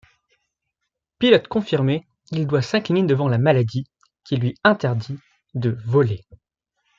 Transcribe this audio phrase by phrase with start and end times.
[1.19, 3.85] Pilote confirmé, il doit s'incliner devant la maladie,
[4.23, 5.19] qui lui interdit
[5.53, 6.25] de voler.